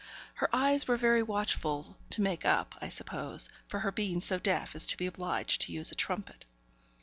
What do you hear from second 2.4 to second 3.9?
up, I suppose, for